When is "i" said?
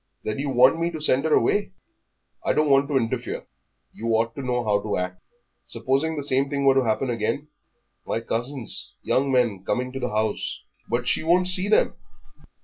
2.43-2.53